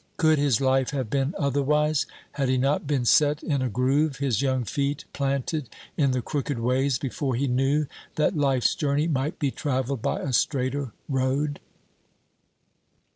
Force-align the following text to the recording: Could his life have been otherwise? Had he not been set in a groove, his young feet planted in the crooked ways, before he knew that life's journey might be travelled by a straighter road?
Could 0.17 0.39
his 0.39 0.59
life 0.59 0.89
have 0.89 1.11
been 1.11 1.35
otherwise? 1.37 2.07
Had 2.31 2.49
he 2.49 2.57
not 2.57 2.87
been 2.87 3.05
set 3.05 3.43
in 3.43 3.61
a 3.61 3.69
groove, 3.69 4.15
his 4.17 4.41
young 4.41 4.63
feet 4.63 5.05
planted 5.13 5.69
in 5.95 6.09
the 6.09 6.23
crooked 6.23 6.57
ways, 6.57 6.97
before 6.97 7.35
he 7.35 7.45
knew 7.47 7.85
that 8.15 8.35
life's 8.35 8.73
journey 8.73 9.07
might 9.07 9.37
be 9.37 9.51
travelled 9.51 10.01
by 10.01 10.19
a 10.19 10.33
straighter 10.33 10.91
road? 11.07 11.59